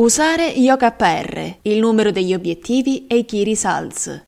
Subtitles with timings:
[0.00, 4.22] Usare gli OKR, il numero degli obiettivi e i key results.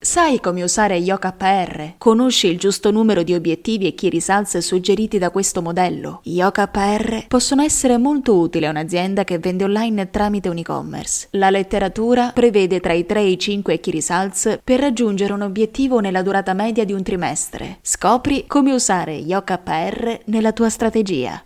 [0.00, 1.94] Sai come usare gli OKR?
[1.98, 6.20] Conosci il giusto numero di obiettivi e key results suggeriti da questo modello?
[6.22, 11.26] Gli OKR possono essere molto utili a un'azienda che vende online tramite un e-commerce.
[11.32, 15.98] La letteratura prevede tra i 3 e i 5 key results per raggiungere un obiettivo
[15.98, 17.78] nella durata media di un trimestre.
[17.82, 21.44] Scopri come usare gli OKR nella tua strategia.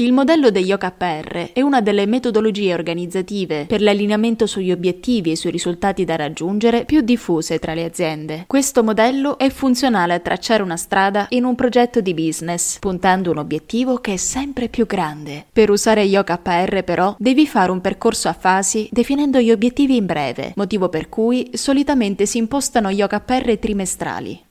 [0.00, 5.50] Il modello degli OKR è una delle metodologie organizzative per l'allineamento sugli obiettivi e sui
[5.50, 8.44] risultati da raggiungere più diffuse tra le aziende.
[8.46, 13.38] Questo modello è funzionale a tracciare una strada in un progetto di business, puntando un
[13.38, 15.46] obiettivo che è sempre più grande.
[15.52, 20.06] Per usare gli OKR però devi fare un percorso a fasi definendo gli obiettivi in
[20.06, 24.46] breve, motivo per cui solitamente si impostano gli OKR trimestrali.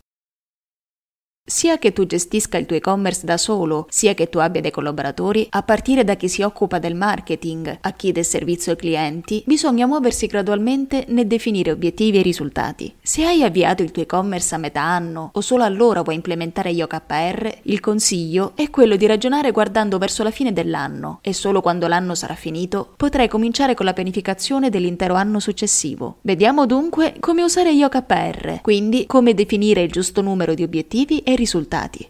[1.50, 5.48] Sia che tu gestisca il tuo e-commerce da solo, sia che tu abbia dei collaboratori,
[5.52, 9.88] a partire da chi si occupa del marketing a chi del servizio ai clienti, bisogna
[9.88, 12.94] muoversi gradualmente nel definire obiettivi e risultati.
[13.02, 16.82] Se hai avviato il tuo e-commerce a metà anno o solo allora vuoi implementare gli
[16.82, 21.88] OKR, il consiglio è quello di ragionare guardando verso la fine dell'anno e solo quando
[21.88, 26.18] l'anno sarà finito potrai cominciare con la pianificazione dell'intero anno successivo.
[26.24, 31.36] Vediamo dunque come usare gli OKR, quindi come definire il giusto numero di obiettivi e
[31.38, 32.10] risultati.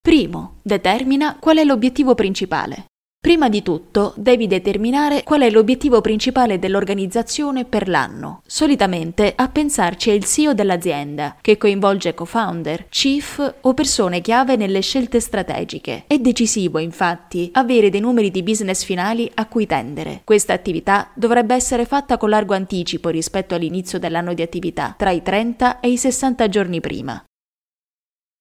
[0.00, 2.84] Primo, determina qual è l'obiettivo principale.
[3.22, 8.40] Prima di tutto devi determinare qual è l'obiettivo principale dell'organizzazione per l'anno.
[8.46, 14.80] Solitamente a pensarci è il CEO dell'azienda, che coinvolge co-founder, chief o persone chiave nelle
[14.80, 16.04] scelte strategiche.
[16.06, 20.22] È decisivo, infatti, avere dei numeri di business finali a cui tendere.
[20.24, 25.20] Questa attività dovrebbe essere fatta con largo anticipo rispetto all'inizio dell'anno di attività, tra i
[25.20, 27.22] 30 e i 60 giorni prima.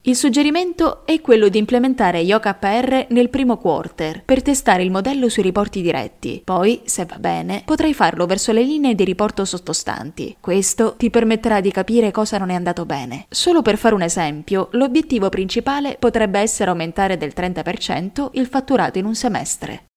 [0.04, 5.28] Il suggerimento è quello di implementare gli OKR nel primo quarter per testare il modello
[5.28, 6.42] sui riporti diretti.
[6.42, 10.38] Poi, se va bene, potrai farlo verso le linee di riporto sottostanti.
[10.40, 13.26] Questo ti permetterà di capire cosa non è andato bene.
[13.28, 19.06] Solo per fare un esempio, l'obiettivo principale potrebbe essere aumentare del 30% il fatturato in
[19.06, 19.88] un semestre.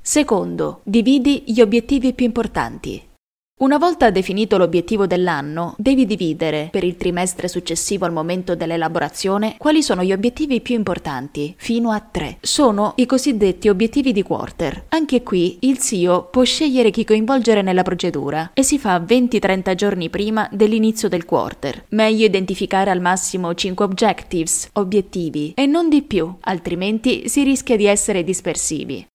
[0.00, 3.12] Secondo, dividi gli obiettivi più importanti.
[3.56, 9.80] Una volta definito l'obiettivo dell'anno, devi dividere, per il trimestre successivo al momento dell'elaborazione, quali
[9.80, 12.38] sono gli obiettivi più importanti, fino a tre.
[12.40, 14.86] Sono i cosiddetti obiettivi di quarter.
[14.88, 20.10] Anche qui il CEO può scegliere chi coinvolgere nella procedura e si fa 20-30 giorni
[20.10, 21.84] prima dell'inizio del quarter.
[21.90, 27.86] Meglio identificare al massimo 5 objectives, obiettivi, e non di più, altrimenti si rischia di
[27.86, 29.06] essere dispersivi.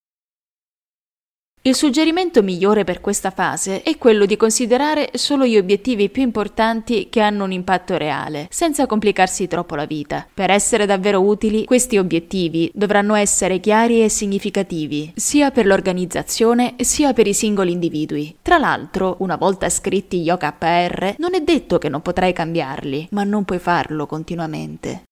[1.62, 7.10] Il suggerimento migliore per questa fase è quello di considerare solo gli obiettivi più importanti
[7.10, 10.26] che hanno un impatto reale, senza complicarsi troppo la vita.
[10.34, 17.12] Per essere davvero utili, questi obiettivi dovranno essere chiari e significativi, sia per l'organizzazione sia
[17.12, 18.38] per i singoli individui.
[18.42, 23.26] Tra l'altro, una volta scritti gli OKR, non è detto che non potrai cambiarli, ma
[23.26, 25.09] non puoi farlo continuamente.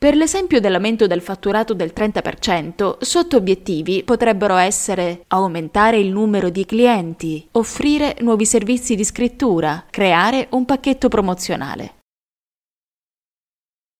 [0.00, 6.64] Per l'esempio dell'aumento del fatturato del 30%, sotto obiettivi potrebbero essere aumentare il numero di
[6.64, 11.98] clienti, offrire nuovi servizi di scrittura, creare un pacchetto promozionale.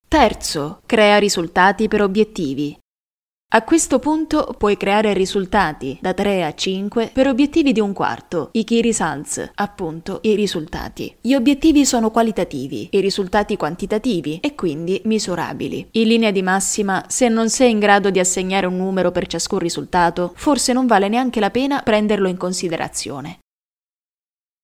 [0.09, 2.80] Terzo, crea risultati per obiettivi.
[3.53, 8.51] A questo punto puoi creare risultati da 3 a 5 per obiettivi di un quarto,
[8.53, 11.17] i key results, appunto i risultati.
[11.21, 15.89] Gli obiettivi sono qualitativi, i risultati quantitativi e quindi misurabili.
[15.91, 19.59] In linea di massima, se non sei in grado di assegnare un numero per ciascun
[19.59, 23.40] risultato, forse non vale neanche la pena prenderlo in considerazione.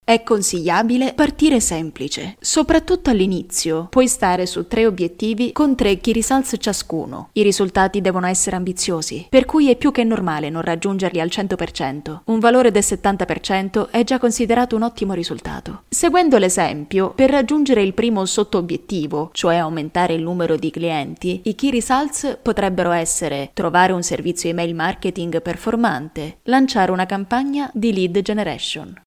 [0.07, 3.87] È consigliabile partire semplice, soprattutto all'inizio.
[3.89, 6.23] Puoi stare su tre obiettivi con tre key
[6.57, 7.27] ciascuno.
[7.33, 12.21] I risultati devono essere ambiziosi, per cui è più che normale non raggiungerli al 100%.
[12.23, 15.83] Un valore del 70% è già considerato un ottimo risultato.
[15.89, 21.69] Seguendo l'esempio, per raggiungere il primo sotto-obiettivo, cioè aumentare il numero di clienti, i key
[21.69, 29.01] results potrebbero essere trovare un servizio email marketing performante, lanciare una campagna di lead generation.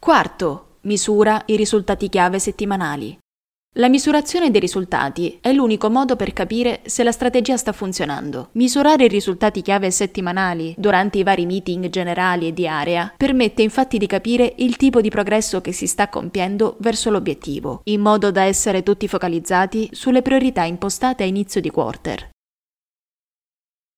[0.00, 3.18] Quarto, misura i risultati chiave settimanali.
[3.74, 8.48] La misurazione dei risultati è l'unico modo per capire se la strategia sta funzionando.
[8.52, 13.98] Misurare i risultati chiave settimanali durante i vari meeting generali e di area permette infatti
[13.98, 18.44] di capire il tipo di progresso che si sta compiendo verso l'obiettivo, in modo da
[18.44, 22.30] essere tutti focalizzati sulle priorità impostate a inizio di quarter.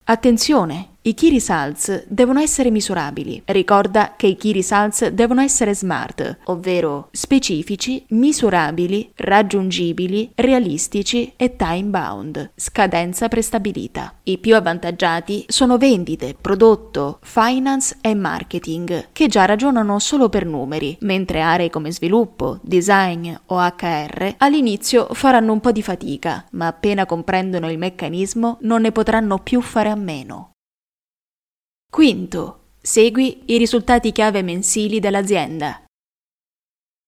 [0.06, 0.91] Attenzione!
[1.04, 3.42] I key results devono essere misurabili.
[3.46, 11.88] Ricorda che i key results devono essere smart, ovvero specifici, misurabili, raggiungibili, realistici e time
[11.88, 14.14] bound, scadenza prestabilita.
[14.22, 20.96] I più avvantaggiati sono vendite, prodotto, finance e marketing, che già ragionano solo per numeri,
[21.00, 27.06] mentre aree come sviluppo, design o HR all'inizio faranno un po' di fatica, ma appena
[27.06, 30.51] comprendono il meccanismo non ne potranno più fare a meno.
[31.94, 35.84] Quinto, segui i risultati chiave mensili dell'azienda.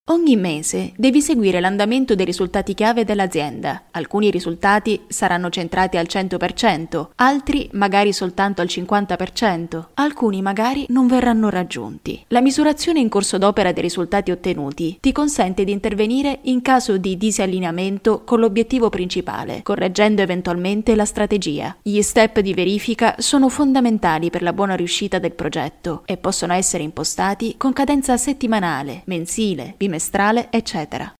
[0.07, 3.85] Ogni mese devi seguire l'andamento dei risultati chiave dell'azienda.
[3.89, 11.49] Alcuni risultati saranno centrati al 100%, altri magari soltanto al 50%, alcuni magari non verranno
[11.49, 12.23] raggiunti.
[12.27, 17.17] La misurazione in corso d'opera dei risultati ottenuti ti consente di intervenire in caso di
[17.17, 21.77] disallineamento con l'obiettivo principale, correggendo eventualmente la strategia.
[21.81, 26.83] Gli step di verifica sono fondamentali per la buona riuscita del progetto e possono essere
[26.83, 31.13] impostati con cadenza settimanale, mensile, bimestrale trimestrale, eccetera.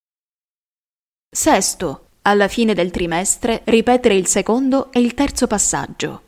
[1.30, 6.25] Sesto, alla fine del trimestre ripetere il secondo e il terzo passaggio.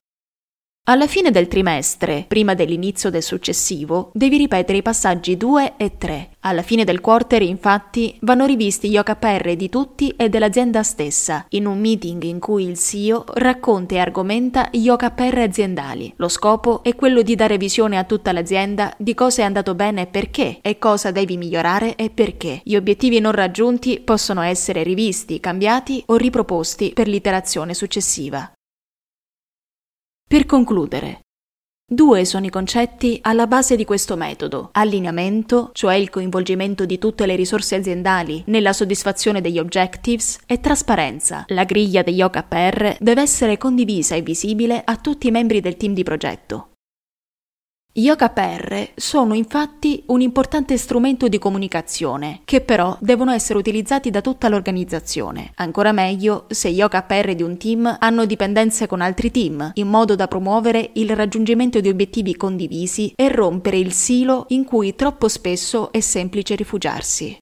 [0.90, 6.30] Alla fine del trimestre, prima dell'inizio del successivo, devi ripetere i passaggi 2 e 3.
[6.40, 11.66] Alla fine del quarter, infatti, vanno rivisti gli OKR di tutti e dell'azienda stessa, in
[11.66, 16.14] un meeting in cui il CEO racconta e argomenta gli OKR aziendali.
[16.16, 20.04] Lo scopo è quello di dare visione a tutta l'azienda di cosa è andato bene
[20.04, 22.62] e perché, e cosa devi migliorare e perché.
[22.64, 28.50] Gli obiettivi non raggiunti possono essere rivisti, cambiati o riproposti per l'iterazione successiva.
[30.28, 31.22] Per concludere,
[31.90, 34.72] Due sono i concetti alla base di questo metodo.
[34.74, 41.46] Allineamento, cioè il coinvolgimento di tutte le risorse aziendali nella soddisfazione degli objectives, e trasparenza.
[41.48, 45.94] La griglia degli OKR deve essere condivisa e visibile a tutti i membri del team
[45.94, 46.72] di progetto.
[48.00, 54.22] Gli OKR sono infatti un importante strumento di comunicazione, che però devono essere utilizzati da
[54.22, 55.54] tutta l'organizzazione.
[55.56, 60.14] Ancora meglio se gli OKR di un team hanno dipendenze con altri team, in modo
[60.14, 65.92] da promuovere il raggiungimento di obiettivi condivisi e rompere il silo in cui troppo spesso
[65.92, 67.36] è semplice rifugiarsi.